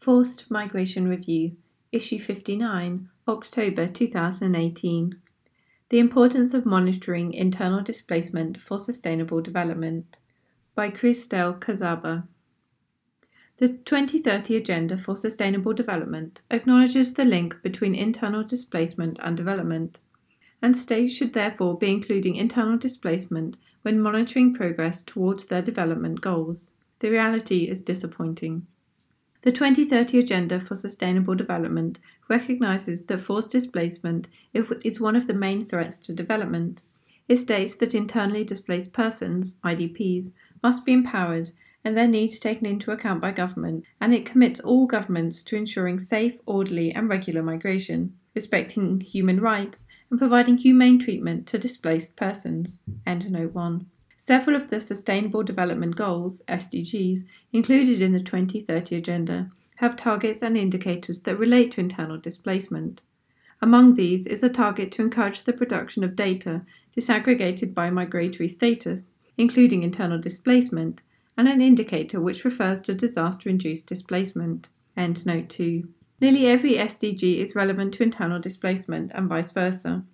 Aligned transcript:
Forced 0.00 0.50
Migration 0.50 1.08
Review, 1.08 1.58
Issue 1.92 2.18
59, 2.18 3.10
October 3.28 3.86
2018. 3.86 5.20
The 5.90 5.98
Importance 5.98 6.54
of 6.54 6.64
Monitoring 6.64 7.34
Internal 7.34 7.82
Displacement 7.82 8.56
for 8.62 8.78
Sustainable 8.78 9.42
Development 9.42 10.16
by 10.74 10.88
Christelle 10.88 11.60
Cazabat. 11.60 12.26
The 13.58 13.68
2030 13.68 14.56
Agenda 14.56 14.96
for 14.96 15.16
Sustainable 15.16 15.74
Development 15.74 16.40
acknowledges 16.50 17.12
the 17.12 17.26
link 17.26 17.60
between 17.62 17.94
internal 17.94 18.42
displacement 18.42 19.18
and 19.22 19.36
development, 19.36 20.00
and 20.62 20.74
states 20.74 21.12
should 21.12 21.34
therefore 21.34 21.76
be 21.76 21.90
including 21.90 22.36
internal 22.36 22.78
displacement 22.78 23.58
when 23.82 24.00
monitoring 24.00 24.54
progress 24.54 25.02
towards 25.02 25.44
their 25.44 25.60
development 25.60 26.22
goals. 26.22 26.72
The 27.00 27.10
reality 27.10 27.68
is 27.68 27.82
disappointing. 27.82 28.66
The 29.42 29.52
2030 29.52 30.18
Agenda 30.18 30.60
for 30.60 30.74
Sustainable 30.74 31.34
Development 31.34 31.98
recognizes 32.28 33.04
that 33.04 33.22
forced 33.22 33.50
displacement 33.50 34.28
is 34.52 35.00
one 35.00 35.16
of 35.16 35.26
the 35.26 35.32
main 35.32 35.64
threats 35.64 35.98
to 36.00 36.12
development. 36.12 36.82
It 37.26 37.38
states 37.38 37.74
that 37.76 37.94
internally 37.94 38.44
displaced 38.44 38.92
persons, 38.92 39.56
IDPs, 39.64 40.32
must 40.62 40.84
be 40.84 40.92
empowered 40.92 41.52
and 41.82 41.96
their 41.96 42.06
needs 42.06 42.38
taken 42.38 42.66
into 42.66 42.90
account 42.90 43.22
by 43.22 43.32
government, 43.32 43.84
and 43.98 44.12
it 44.12 44.26
commits 44.26 44.60
all 44.60 44.86
governments 44.86 45.42
to 45.44 45.56
ensuring 45.56 45.98
safe, 45.98 46.38
orderly, 46.44 46.92
and 46.92 47.08
regular 47.08 47.42
migration, 47.42 48.14
respecting 48.34 49.00
human 49.00 49.40
rights, 49.40 49.86
and 50.10 50.18
providing 50.18 50.58
humane 50.58 50.98
treatment 50.98 51.46
to 51.46 51.58
displaced 51.58 52.14
persons. 52.14 52.80
End 53.06 53.30
note 53.30 53.54
1. 53.54 53.86
Several 54.30 54.54
of 54.54 54.70
the 54.70 54.80
Sustainable 54.80 55.42
Development 55.42 55.96
Goals, 55.96 56.40
SDGs, 56.46 57.22
included 57.52 58.00
in 58.00 58.12
the 58.12 58.20
2030 58.20 58.94
Agenda 58.94 59.50
have 59.78 59.96
targets 59.96 60.40
and 60.40 60.56
indicators 60.56 61.22
that 61.22 61.36
relate 61.36 61.72
to 61.72 61.80
internal 61.80 62.16
displacement. 62.16 63.02
Among 63.60 63.94
these 63.94 64.28
is 64.28 64.44
a 64.44 64.48
target 64.48 64.92
to 64.92 65.02
encourage 65.02 65.42
the 65.42 65.52
production 65.52 66.04
of 66.04 66.14
data 66.14 66.62
disaggregated 66.96 67.74
by 67.74 67.90
migratory 67.90 68.46
status, 68.46 69.10
including 69.36 69.82
internal 69.82 70.20
displacement, 70.20 71.02
and 71.36 71.48
an 71.48 71.60
indicator 71.60 72.20
which 72.20 72.44
refers 72.44 72.80
to 72.82 72.94
disaster 72.94 73.48
induced 73.48 73.88
displacement. 73.88 74.68
End 74.96 75.26
note 75.26 75.48
2. 75.48 75.88
Nearly 76.20 76.46
every 76.46 76.74
SDG 76.74 77.38
is 77.38 77.56
relevant 77.56 77.94
to 77.94 78.04
internal 78.04 78.38
displacement 78.38 79.10
and 79.12 79.28
vice 79.28 79.50
versa. 79.50 80.04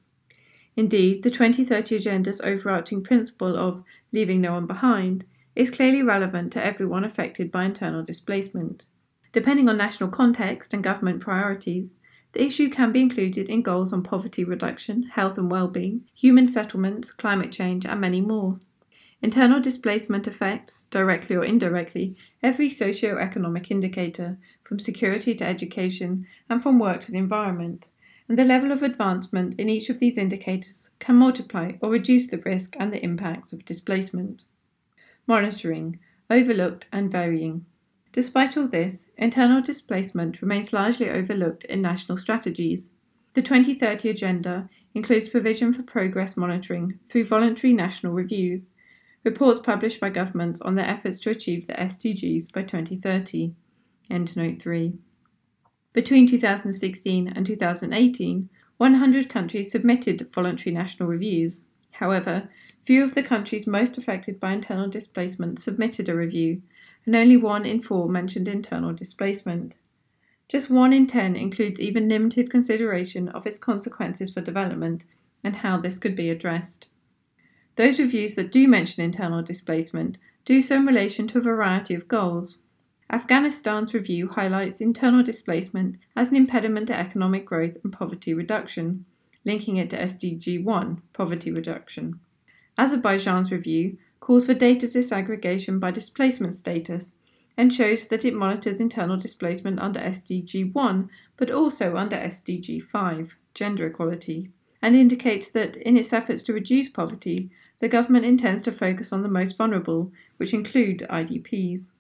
Indeed, 0.77 1.23
the 1.23 1.31
2030 1.31 1.97
Agenda's 1.97 2.43
overarching 2.43 3.03
principle 3.03 3.57
of 3.57 3.83
leaving 4.12 4.41
no 4.41 4.53
one 4.53 4.67
behind 4.67 5.25
is 5.55 5.71
clearly 5.71 6.03
relevant 6.03 6.53
to 6.53 6.65
everyone 6.65 7.05
affected 7.05 7.51
by 7.51 7.65
internal 7.65 8.03
displacement. 8.03 8.87
Depending 9.33 9.69
on 9.69 9.77
national 9.77 10.11
context 10.11 10.73
and 10.73 10.85
government 10.85 11.21
priorities, 11.21 11.99
the 12.33 12.43
issue 12.43 12.69
can 12.69 12.93
be 12.93 13.01
included 13.01 13.49
in 13.49 13.62
goals 13.62 13.93
on 13.93 14.03
poverty 14.03 14.45
reduction, 14.45 15.05
health 15.05 15.39
and 15.39 15.51
well-being, 15.51 16.03
human 16.15 16.49
settlements, 16.49 17.11
climate 17.11 17.51
change, 17.51 17.87
and 17.87 18.01
many 18.01 18.21
more. 18.21 18.61
Internal 19.23 19.61
displacement 19.61 20.27
affects, 20.27 20.84
directly 20.84 21.34
or 21.34 21.45
indirectly, 21.45 22.15
every 22.43 22.69
socio-economic 22.69 23.71
indicator, 23.71 24.39
from 24.62 24.79
security 24.79 25.34
to 25.34 25.47
education 25.47 26.27
and 26.51 26.62
from 26.62 26.79
work 26.79 27.01
to 27.01 27.11
the 27.11 27.19
environment 27.19 27.89
and 28.29 28.39
the 28.39 28.45
level 28.45 28.73
of 28.73 28.83
advancement 28.83 29.59
in 29.59 29.69
each 29.69 29.89
of 29.89 29.99
these 29.99 30.19
indicators 30.19 30.91
can 30.99 31.17
multiply 31.17 31.73
or 31.81 31.91
reduce 31.91 32.27
the 32.27 32.39
risk 32.39 32.77
and 32.79 32.93
the 32.93 33.03
impacts 33.03 33.53
of 33.53 33.65
displacement. 33.65 34.45
Monitoring, 35.27 35.99
overlooked 36.31 36.87
and 36.93 37.11
varying. 37.11 37.65
Despite 38.13 38.57
all 38.57 38.67
this, 38.67 39.07
internal 39.17 39.61
displacement 39.61 40.41
remains 40.41 40.73
largely 40.73 41.11
overlooked 41.11 41.65
in 41.65 41.83
national 41.83 42.17
strategies. 42.17 42.91
The 43.35 43.43
2030 43.43 44.09
Agenda 44.09 44.71
includes 44.95 45.29
provision 45.29 45.75
for 45.75 45.83
progress 45.83 46.37
monitoring 46.37 46.99
through 47.07 47.27
voluntary 47.27 47.75
national 47.75 48.15
reviews, 48.15 48.71
reports 49.23 49.61
published 49.61 50.00
by 50.00 50.09
governments 50.09 50.61
on 50.62 50.75
their 50.75 50.87
efforts 50.87 51.19
to 51.21 51.31
achieve 51.31 51.67
the 51.67 51.75
SDGs 51.75 52.53
by 52.53 52.62
2030. 52.62 53.55
End 54.09 54.37
note 54.37 54.62
3. 54.62 54.95
Between 55.97 56.27
2016 56.27 57.29
and 57.34 57.47
2018, 57.47 58.51
100 58.77 59.29
countries 59.31 59.71
submitted 59.73 60.29
voluntary 60.31 60.75
national 60.75 61.09
reviews. 61.09 61.65
However, 61.93 62.51
few 62.84 63.03
of 63.03 63.15
the 63.15 63.23
countries 63.23 63.67
most 63.67 63.97
affected 63.97 64.39
by 64.39 64.53
internal 64.53 64.91
displacement 64.91 65.59
submitted 65.59 66.11
a 66.11 66.15
review, 66.15 66.61
and 67.06 67.17
only 67.17 67.39
one 67.39 67.65
in 67.65 67.81
four 67.81 68.11
mentioned 68.11 68.47
internal 68.47 68.93
displacement. 68.93 69.77
Just 70.51 70.69
one 70.69 70.93
in 70.93 71.06
ten 71.06 71.35
includes 71.35 71.81
even 71.81 72.11
limited 72.11 72.51
consideration 72.51 73.31
of 73.31 73.47
its 73.47 73.56
consequences 73.56 74.31
for 74.31 74.43
development 74.43 75.06
and 75.43 75.56
how 75.56 75.79
this 75.79 75.99
could 75.99 76.15
be 76.15 76.29
addressed. 76.29 76.89
Those 77.77 77.99
reviews 77.99 78.35
that 78.35 78.53
do 78.53 78.69
mention 78.69 79.03
internal 79.03 79.43
displacement 79.43 80.19
do 80.45 80.61
so 80.61 80.77
in 80.77 80.85
relation 80.85 81.27
to 81.29 81.39
a 81.39 81.41
variety 81.41 81.95
of 81.95 82.06
goals. 82.06 82.66
Afghanistan's 83.09 83.94
review 83.94 84.28
highlights 84.28 84.81
internal 84.81 85.22
displacement 85.22 85.97
as 86.17 86.31
an 86.31 86.37
impediment 86.37 86.89
to 86.89 86.99
economic 86.99 87.47
growth 87.47 87.77
and 87.84 87.93
poverty 87.93 88.34
reduction, 88.34 89.05
linking 89.44 89.77
it 89.77 89.91
to 89.91 89.97
SDG 89.97 90.62
1, 90.62 91.03
poverty 91.12 91.53
reduction. 91.53 92.19
Azerbaijan's 92.77 93.53
review 93.53 93.97
calls 94.19 94.47
for 94.47 94.55
data 94.55 94.87
disaggregation 94.87 95.78
by 95.78 95.93
displacement 95.93 96.55
status 96.55 97.15
and 97.56 97.72
shows 97.72 98.09
that 98.09 98.25
it 98.25 98.34
monitors 98.34 98.81
internal 98.81 99.17
displacement 99.17 99.78
under 99.78 100.00
SDG 100.00 100.75
1 100.75 101.09
but 101.37 101.50
also 101.50 101.97
under 101.97 102.17
SDG 102.17 102.83
5, 102.83 103.37
gender 103.55 103.87
equality, 103.87 104.50
and 104.83 104.97
indicates 104.97 105.49
that 105.50 105.77
in 105.77 105.97
its 105.97 106.12
efforts 106.12 106.43
to 106.43 106.53
reduce 106.53 106.88
poverty, 106.88 107.50
the 107.81 107.88
government 107.88 108.27
intends 108.27 108.62
to 108.62 108.73
focus 108.73 109.12
on 109.12 109.23
the 109.23 109.28
most 109.28 109.56
vulnerable, 109.56 110.11
which 110.38 110.53
include 110.53 111.06
IDPs. 111.09 111.91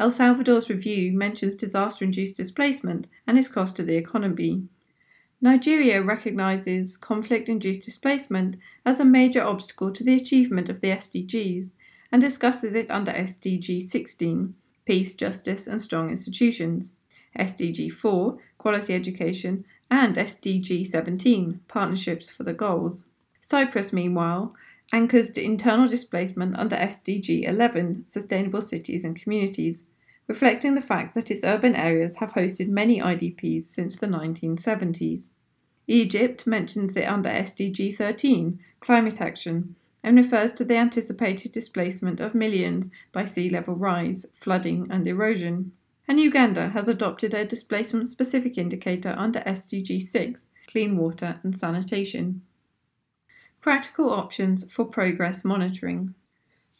El 0.00 0.10
Salvador's 0.10 0.70
review 0.70 1.12
mentions 1.12 1.56
disaster 1.56 2.04
induced 2.04 2.36
displacement 2.36 3.08
and 3.26 3.36
its 3.36 3.48
cost 3.48 3.74
to 3.76 3.82
the 3.82 3.96
economy. 3.96 4.62
Nigeria 5.40 6.02
recognizes 6.02 6.96
conflict 6.96 7.48
induced 7.48 7.84
displacement 7.84 8.56
as 8.84 9.00
a 9.00 9.04
major 9.04 9.42
obstacle 9.42 9.92
to 9.92 10.04
the 10.04 10.14
achievement 10.14 10.68
of 10.68 10.80
the 10.80 10.88
SDGs 10.88 11.72
and 12.12 12.22
discusses 12.22 12.74
it 12.74 12.90
under 12.90 13.12
SDG 13.12 13.82
16, 13.82 14.54
Peace, 14.84 15.14
Justice 15.14 15.66
and 15.66 15.82
Strong 15.82 16.10
Institutions, 16.10 16.92
SDG 17.38 17.92
4, 17.92 18.38
Quality 18.56 18.94
Education, 18.94 19.64
and 19.90 20.16
SDG 20.16 20.86
17, 20.86 21.60
Partnerships 21.68 22.28
for 22.28 22.44
the 22.44 22.52
Goals. 22.52 23.04
Cyprus, 23.40 23.92
meanwhile, 23.92 24.54
anchors 24.92 25.32
the 25.32 25.44
internal 25.44 25.86
displacement 25.88 26.56
under 26.56 26.76
SDG 26.76 27.48
11, 27.48 28.06
Sustainable 28.06 28.62
Cities 28.62 29.04
and 29.04 29.20
Communities, 29.20 29.84
reflecting 30.26 30.74
the 30.74 30.82
fact 30.82 31.14
that 31.14 31.30
its 31.30 31.44
urban 31.44 31.74
areas 31.74 32.16
have 32.16 32.32
hosted 32.32 32.68
many 32.68 33.00
IDPs 33.00 33.64
since 33.64 33.96
the 33.96 34.06
1970s. 34.06 35.30
Egypt 35.86 36.46
mentions 36.46 36.96
it 36.96 37.08
under 37.08 37.30
SDG 37.30 37.96
13, 37.96 38.60
Climate 38.80 39.20
Action, 39.20 39.74
and 40.02 40.16
refers 40.16 40.52
to 40.52 40.64
the 40.64 40.76
anticipated 40.76 41.52
displacement 41.52 42.20
of 42.20 42.34
millions 42.34 42.88
by 43.12 43.24
sea 43.24 43.50
level 43.50 43.74
rise, 43.74 44.26
flooding, 44.34 44.86
and 44.90 45.08
erosion. 45.08 45.72
And 46.06 46.20
Uganda 46.20 46.70
has 46.70 46.88
adopted 46.88 47.34
a 47.34 47.44
displacement 47.44 48.08
specific 48.08 48.56
indicator 48.56 49.14
under 49.18 49.40
SDG 49.40 50.00
6, 50.00 50.46
Clean 50.66 50.96
Water 50.96 51.40
and 51.42 51.58
Sanitation. 51.58 52.42
Practical 53.60 54.10
options 54.10 54.72
for 54.72 54.84
progress 54.84 55.44
monitoring. 55.44 56.14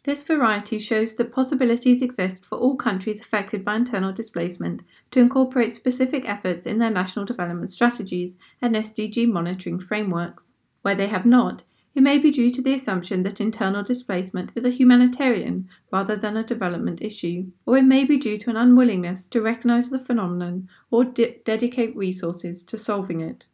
This 0.05 0.23
variety 0.23 0.79
shows 0.79 1.13
that 1.15 1.33
possibilities 1.33 2.01
exist 2.01 2.45
for 2.45 2.57
all 2.57 2.77
countries 2.77 3.19
affected 3.19 3.65
by 3.65 3.75
internal 3.75 4.13
displacement 4.13 4.83
to 5.11 5.19
incorporate 5.19 5.73
specific 5.73 6.27
efforts 6.27 6.65
in 6.65 6.79
their 6.79 6.89
national 6.89 7.25
development 7.25 7.69
strategies 7.69 8.37
and 8.61 8.75
SDG 8.75 9.27
monitoring 9.29 9.79
frameworks. 9.79 10.55
Where 10.81 10.95
they 10.95 11.07
have 11.07 11.25
not, 11.25 11.63
it 11.93 12.01
may 12.01 12.17
be 12.17 12.31
due 12.31 12.49
to 12.49 12.61
the 12.61 12.73
assumption 12.73 13.23
that 13.23 13.41
internal 13.41 13.83
displacement 13.83 14.53
is 14.55 14.63
a 14.63 14.69
humanitarian 14.69 15.67
rather 15.91 16.15
than 16.15 16.37
a 16.37 16.43
development 16.43 17.01
issue, 17.01 17.51
or 17.65 17.77
it 17.77 17.83
may 17.83 18.05
be 18.05 18.17
due 18.17 18.37
to 18.37 18.49
an 18.49 18.55
unwillingness 18.55 19.25
to 19.27 19.41
recognize 19.41 19.89
the 19.89 19.99
phenomenon 19.99 20.69
or 20.91 21.03
de- 21.03 21.41
dedicate 21.43 21.93
resources 21.97 22.63
to 22.63 22.77
solving 22.77 23.19
it. 23.19 23.47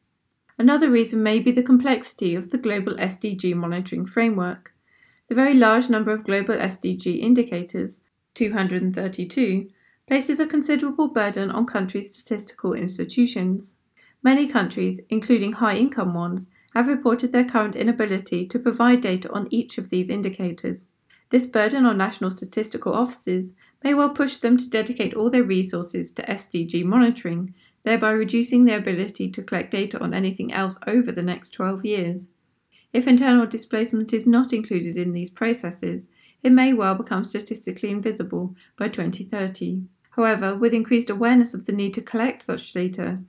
Another 0.57 0.90
reason 0.90 1.22
may 1.22 1.40
be 1.40 1.52
the 1.52 1.63
complexity 1.63 2.34
of 2.34 2.50
the 2.50 2.57
global 2.57 2.96
SDG 2.96 3.54
monitoring 3.56 4.06
framework. 4.06 4.74
The 5.28 5.36
very 5.36 5.54
large 5.54 5.90
number 5.90 6.12
of 6.12 6.24
global 6.24 6.56
SDG 6.56 7.19
indicators, 7.19 8.00
232, 8.36 9.69
places 10.07 10.40
a 10.40 10.48
considerable 10.48 11.10
burden 11.10 11.50
on 11.52 11.66
countries' 11.66 12.13
statistical 12.13 12.74
institutions. 12.74 13.75
Many 14.24 14.48
countries, 14.48 15.02
including 15.10 15.54
high 15.54 15.75
income 15.75 16.13
ones, 16.13 16.48
have 16.74 16.88
reported 16.88 17.31
their 17.31 17.46
current 17.46 17.75
inability 17.75 18.46
to 18.48 18.60
provide 18.60 19.01
data 19.01 19.31
on 19.31 19.48
each 19.50 19.78
of 19.78 19.90
these 19.90 20.10
indicators. 20.10 20.88
This 21.30 21.48
burden 21.48 21.86
on 21.86 21.98
national 21.98 22.31
statistical 22.31 22.94
offices 22.94 23.54
may 23.84 23.94
well 23.94 24.10
push 24.10 24.38
them 24.38 24.58
to 24.58 24.69
dedicate 24.69 25.16
all 25.16 25.30
their 25.30 25.44
resources 25.44 26.12
to 26.12 26.24
SDG 26.24 26.86
monitoring, 26.86 27.54
thereby 27.86 28.12
reducing 28.12 28.66
their 28.66 28.80
ability 28.80 29.30
to 29.30 29.44
collect 29.44 29.72
data 29.72 29.98
on 30.02 30.14
anything 30.14 30.52
else 30.52 30.78
over 30.86 31.12
the 31.12 31.22
next 31.22 31.52
12 31.52 31.86
years. 31.86 32.28
If 32.92 33.08
internal 33.08 33.46
displacement 33.46 34.12
is 34.12 34.26
not 34.26 34.52
included 34.52 34.98
in 34.98 35.14
these 35.14 35.30
processes, 35.30 36.10
it 36.42 36.52
may 36.52 36.74
well 36.74 36.96
become 36.96 37.24
statistically 37.24 37.92
invisible 37.92 38.56
by 38.76 38.90
2030. 38.90 39.84
However, 40.12 40.56
with 40.56 40.74
increased 40.74 41.10
awareness 41.10 41.54
of 41.54 41.66
the 41.66 41.72
need 41.72 41.94
to 41.94 42.02
collect 42.02 42.44
such 42.44 42.74
data, 42.74 43.20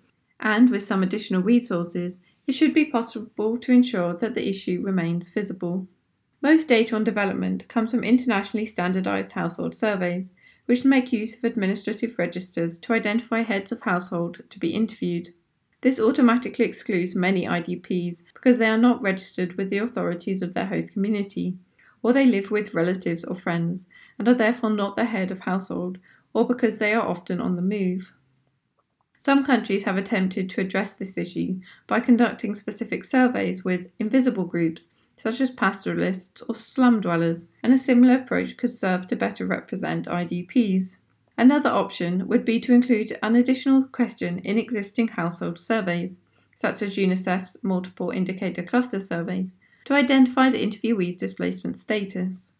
and 0.40 0.70
with 0.70 0.82
some 0.82 1.02
additional 1.02 1.42
resources, 1.42 2.20
it 2.46 2.52
should 2.52 2.72
be 2.72 2.84
possible 2.84 3.58
to 3.58 3.72
ensure 3.72 4.14
that 4.14 4.34
the 4.34 4.48
issue 4.48 4.80
remains 4.82 5.28
visible. 5.28 5.86
Most 6.40 6.68
data 6.68 6.94
on 6.94 7.04
development 7.04 7.66
comes 7.68 7.90
from 7.90 8.04
internationally 8.04 8.66
standardized 8.66 9.32
household 9.32 9.74
surveys, 9.74 10.32
which 10.66 10.84
make 10.84 11.12
use 11.12 11.36
of 11.36 11.44
administrative 11.44 12.18
registers 12.18 12.78
to 12.78 12.92
identify 12.92 13.40
heads 13.40 13.72
of 13.72 13.82
household 13.82 14.40
to 14.50 14.58
be 14.58 14.74
interviewed. 14.74 15.30
This 15.80 16.00
automatically 16.00 16.64
excludes 16.64 17.14
many 17.14 17.46
IDPs 17.46 18.22
because 18.34 18.58
they 18.58 18.68
are 18.68 18.78
not 18.78 19.02
registered 19.02 19.56
with 19.56 19.70
the 19.70 19.78
authorities 19.78 20.42
of 20.42 20.54
their 20.54 20.66
host 20.66 20.92
community, 20.92 21.56
or 22.02 22.12
they 22.12 22.26
live 22.26 22.50
with 22.50 22.74
relatives 22.74 23.24
or 23.24 23.34
friends 23.34 23.86
and 24.18 24.28
are 24.28 24.34
therefore 24.34 24.70
not 24.70 24.96
the 24.96 25.06
head 25.06 25.30
of 25.30 25.40
household, 25.40 25.98
or 26.32 26.46
because 26.46 26.78
they 26.78 26.92
are 26.92 27.06
often 27.06 27.40
on 27.40 27.56
the 27.56 27.62
move. 27.62 28.12
Some 29.18 29.44
countries 29.44 29.84
have 29.84 29.96
attempted 29.96 30.48
to 30.50 30.60
address 30.60 30.94
this 30.94 31.18
issue 31.18 31.60
by 31.86 32.00
conducting 32.00 32.54
specific 32.54 33.04
surveys 33.04 33.64
with 33.64 33.90
invisible 33.98 34.44
groups 34.44 34.86
such 35.16 35.40
as 35.40 35.50
pastoralists 35.50 36.42
or 36.42 36.54
slum 36.54 37.00
dwellers, 37.00 37.46
and 37.62 37.72
a 37.72 37.78
similar 37.78 38.14
approach 38.16 38.56
could 38.56 38.70
serve 38.70 39.06
to 39.06 39.16
better 39.16 39.46
represent 39.46 40.06
IDPs. 40.06 40.96
Another 41.38 41.70
option 41.70 42.28
would 42.28 42.44
be 42.44 42.60
to 42.60 42.72
include 42.72 43.18
an 43.22 43.34
additional 43.34 43.84
question 43.84 44.38
in 44.40 44.58
existing 44.58 45.08
household 45.08 45.58
surveys, 45.58 46.18
such 46.54 46.82
as 46.82 46.96
UNICEF's 46.96 47.56
multiple 47.62 48.10
indicator 48.10 48.62
cluster 48.62 49.00
surveys, 49.00 49.56
to 49.84 49.94
identify 49.94 50.50
the 50.50 50.62
interviewee's 50.62 51.16
displacement 51.16 51.78
status. 51.78 52.52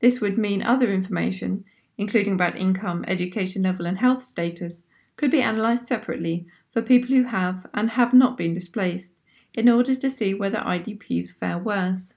This 0.00 0.20
would 0.20 0.38
mean 0.38 0.62
other 0.62 0.92
information, 0.92 1.64
including 1.98 2.34
about 2.34 2.56
income, 2.56 3.04
education 3.06 3.62
level, 3.62 3.86
and 3.86 3.98
health 3.98 4.22
status, 4.22 4.86
could 5.16 5.30
be 5.30 5.40
analysed 5.40 5.86
separately 5.86 6.46
for 6.72 6.82
people 6.82 7.14
who 7.14 7.24
have 7.24 7.66
and 7.74 7.90
have 7.90 8.14
not 8.14 8.36
been 8.36 8.54
displaced 8.54 9.14
in 9.54 9.68
order 9.68 9.94
to 9.94 10.10
see 10.10 10.34
whether 10.34 10.58
IDPs 10.58 11.32
fare 11.32 11.58
worse. 11.58 12.14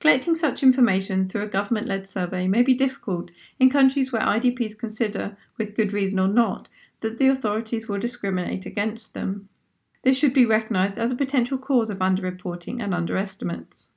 Collecting 0.00 0.34
such 0.34 0.62
information 0.62 1.28
through 1.28 1.42
a 1.42 1.48
government 1.48 1.86
led 1.86 2.06
survey 2.06 2.48
may 2.48 2.62
be 2.62 2.72
difficult 2.72 3.30
in 3.58 3.68
countries 3.68 4.12
where 4.12 4.22
IDPs 4.22 4.78
consider, 4.78 5.36
with 5.58 5.74
good 5.74 5.92
reason 5.92 6.18
or 6.18 6.28
not, 6.28 6.68
that 7.00 7.18
the 7.18 7.28
authorities 7.28 7.86
will 7.86 7.98
discriminate 7.98 8.64
against 8.64 9.12
them. 9.12 9.48
This 10.02 10.18
should 10.18 10.32
be 10.32 10.46
recognised 10.46 10.98
as 10.98 11.10
a 11.10 11.16
potential 11.16 11.58
cause 11.58 11.90
of 11.90 11.98
underreporting 11.98 12.82
and 12.82 12.94
underestimates. 12.94 13.88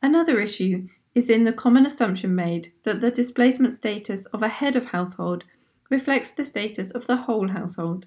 Another 0.00 0.40
issue 0.40 0.88
is 1.14 1.28
in 1.28 1.44
the 1.44 1.52
common 1.52 1.84
assumption 1.84 2.34
made 2.34 2.72
that 2.82 3.00
the 3.00 3.10
displacement 3.10 3.72
status 3.72 4.26
of 4.26 4.42
a 4.42 4.48
head 4.48 4.76
of 4.76 4.86
household 4.86 5.44
reflects 5.90 6.30
the 6.30 6.44
status 6.44 6.90
of 6.90 7.06
the 7.06 7.16
whole 7.16 7.48
household. 7.48 8.06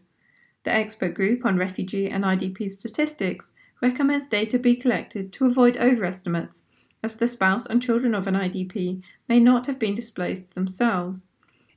The 0.67 0.73
expert 0.73 1.13
group 1.13 1.45
on 1.45 1.55
refugee 1.55 2.09
and 2.09 2.25
IDP 2.25 2.69
statistics 2.69 3.53
recommends 3.81 4.27
data 4.27 4.59
be 4.59 4.75
collected 4.75 5.31
to 5.31 5.45
avoid 5.45 5.77
overestimates, 5.77 6.63
as 7.01 7.15
the 7.15 7.29
spouse 7.29 7.65
and 7.65 7.81
children 7.81 8.13
of 8.13 8.27
an 8.27 8.33
IDP 8.33 9.01
may 9.29 9.39
not 9.39 9.65
have 9.67 9.79
been 9.79 9.95
displaced 9.95 10.55
themselves. 10.55 11.29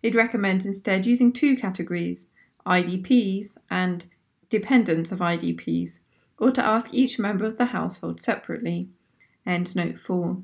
It 0.02 0.16
recommends 0.16 0.66
instead 0.66 1.06
using 1.06 1.32
two 1.32 1.56
categories 1.56 2.30
IDPs 2.66 3.56
and 3.70 4.06
dependents 4.48 5.12
of 5.12 5.20
IDPs, 5.20 6.00
or 6.36 6.50
to 6.50 6.64
ask 6.64 6.92
each 6.92 7.16
member 7.16 7.44
of 7.44 7.58
the 7.58 7.66
household 7.66 8.20
separately. 8.20 8.88
End 9.46 9.76
note 9.76 9.98
4. 9.98 10.42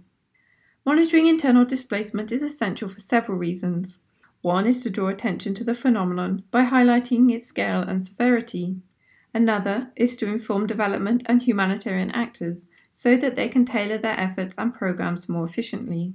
Monitoring 0.84 1.26
internal 1.26 1.64
displacement 1.64 2.31
is 2.31 2.44
essential 2.44 2.88
for 2.88 3.00
several 3.00 3.38
reasons. 3.38 4.02
One 4.43 4.67
is 4.67 4.83
to 4.83 4.91
draw 4.91 5.09
attention 5.09 5.55
to 5.55 5.65
the 5.65 5.75
phenomenon 5.75 6.44
by 6.50 6.65
highlighting 6.65 7.33
its 7.33 7.47
scale 7.47 7.81
and 7.81 8.03
severity. 8.03 8.77
Another 9.35 9.91
is 9.97 10.17
to 10.17 10.27
inform 10.27 10.67
development 10.67 11.23
and 11.27 11.43
humanitarian 11.43 12.11
actors 12.12 12.69
so 12.93 13.17
that 13.17 13.37
they 13.37 13.49
can 13.49 13.67
tailor 13.67 13.99
their 13.99 14.19
efforts 14.19 14.55
and 14.56 14.73
programs 14.73 15.29
more 15.29 15.44
efficiently. 15.44 16.15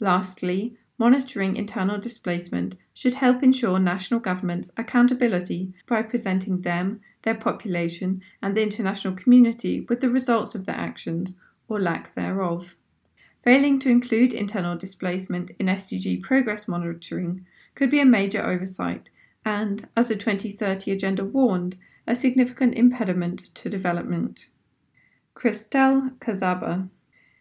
Lastly, 0.00 0.76
monitoring 0.98 1.56
internal 1.56 1.98
displacement 1.98 2.76
should 2.94 3.14
help 3.14 3.42
ensure 3.42 3.78
national 3.78 4.20
governments' 4.20 4.72
accountability 4.76 5.72
by 5.86 6.02
presenting 6.02 6.62
them, 6.62 7.00
their 7.22 7.34
population, 7.34 8.20
and 8.42 8.56
the 8.56 8.62
international 8.62 9.14
community 9.14 9.80
with 9.88 10.00
the 10.00 10.10
results 10.10 10.54
of 10.54 10.66
their 10.66 10.76
actions 10.76 11.36
or 11.68 11.80
lack 11.80 12.14
thereof. 12.14 12.76
Failing 13.42 13.78
to 13.80 13.90
include 13.90 14.32
internal 14.32 14.76
displacement 14.76 15.50
in 15.58 15.66
SDG 15.66 16.22
progress 16.22 16.68
monitoring 16.68 17.44
could 17.74 17.90
be 17.90 18.00
a 18.00 18.04
major 18.04 18.44
oversight 18.44 19.10
and, 19.44 19.88
as 19.96 20.08
the 20.08 20.16
2030 20.16 20.92
Agenda 20.92 21.24
warned, 21.24 21.76
a 22.06 22.14
significant 22.14 22.74
impediment 22.74 23.52
to 23.54 23.68
development. 23.68 24.48
Christelle 25.34 26.16
Cazabat, 26.18 26.88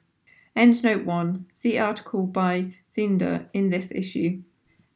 Endnote 0.57 1.06
1. 1.06 1.45
See 1.51 1.77
article 1.77 2.25
by 2.25 2.74
Zinder 2.92 3.45
in 3.54 3.69
this 3.69 3.92
issue. 3.92 4.42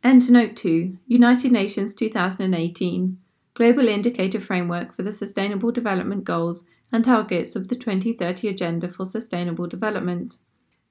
Endnote 0.04 0.56
2. 0.56 0.98
United 1.08 1.52
Nations 1.52 1.94
2018. 1.94 3.20
Global 3.54 3.88
Indicator 3.90 4.40
Framework 4.40 4.96
for 4.96 5.04
the 5.04 5.12
Sustainable 5.12 5.72
Development 5.72 6.24
Goals 6.24 6.64
and 6.94 7.04
Targets 7.04 7.58
of 7.58 7.68
the 7.68 7.76
2030 7.76 8.48
Agenda 8.48 8.88
for 8.88 9.06
Sustainable 9.06 9.68
Development. 9.68 10.38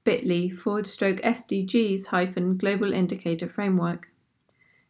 bit.ly 0.03 0.49
forward 0.49 0.85
stroke 0.85 1.19
SDGs 1.21 2.07
hyphen 2.07 2.57
Global 2.57 2.93
Indicator 2.93 3.49
Framework. 3.49 4.09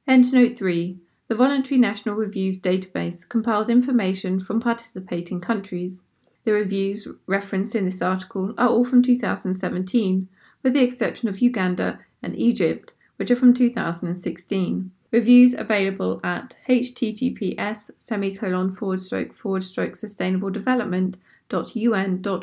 Endnote 0.08 0.58
3. 0.58 0.98
The 1.30 1.36
Voluntary 1.36 1.78
National 1.80 2.16
Reviews 2.16 2.60
database 2.60 3.30
compiles 3.30 3.70
information 3.70 4.40
from 4.40 4.60
participating 4.60 5.40
countries. 5.40 6.04
The 6.44 6.54
reviews 6.54 7.08
referenced 7.28 7.76
in 7.76 7.86
this 7.86 8.02
article 8.02 8.56
are 8.58 8.68
all 8.68 8.84
from 8.84 9.04
2017, 9.04 10.28
with 10.64 10.74
the 10.74 10.82
exception 10.82 11.30
of 11.30 11.38
Uganda 11.38 12.00
and 12.24 12.36
Egypt, 12.36 12.94
which 13.18 13.30
are 13.30 13.36
from 13.36 13.54
2016. 13.54 14.92
Reviews 15.12 15.54
available 15.54 16.20
at 16.24 16.56
https 16.68 17.92
semicolon 18.00 18.72
forward 18.72 19.00
stroke 19.00 19.32
forward 19.32 19.64
stroke 19.64 19.96
sustainable 19.96 20.50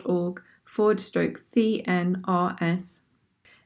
org 0.04 0.42
forward 0.64 1.00
stroke 1.00 1.42
VNRS. 1.56 3.00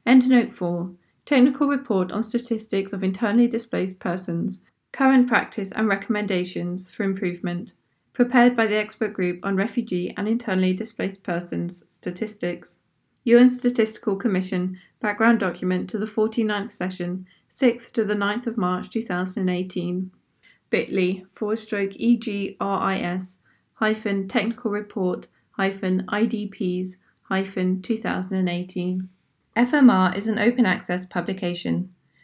Endnote 0.07 0.51
4 0.51 0.91
Technical 1.25 1.67
Report 1.67 2.11
on 2.11 2.23
Statistics 2.23 2.91
of 2.91 3.03
Internally 3.03 3.47
Displaced 3.47 3.99
Persons, 3.99 4.61
Current 4.91 5.27
Practice 5.27 5.71
and 5.71 5.87
Recommendations 5.87 6.89
for 6.89 7.03
Improvement, 7.03 7.73
prepared 8.13 8.55
by 8.55 8.67
the 8.67 8.77
Expert 8.77 9.13
Group 9.13 9.39
on 9.43 9.55
Refugee 9.55 10.13
and 10.17 10.27
Internally 10.27 10.73
Displaced 10.73 11.23
Persons 11.23 11.85
Statistics. 11.87 12.79
UN 13.23 13.49
Statistical 13.49 14.15
Commission 14.15 14.79
background 14.99 15.39
document 15.39 15.89
to 15.89 15.97
the 15.97 16.05
49th 16.05 16.69
session, 16.69 17.25
6th 17.49 17.91
to 17.91 18.03
the 18.03 18.15
9th 18.15 18.47
of 18.47 18.57
March 18.57 18.89
2018. 18.89 20.11
bit.ly 20.69 21.23
forward 21.31 21.59
stroke 21.59 21.91
EGRIS 21.99 23.37
hyphen 23.75 24.27
technical 24.27 24.71
report 24.71 25.27
hyphen 25.51 26.05
IDPs 26.07 26.97
hyphen 27.23 27.81
2018. 27.81 29.09
FMR 29.55 30.15
is 30.15 30.27
an 30.27 30.39
open 30.39 30.65
access 30.65 31.05
publication. 31.05 31.93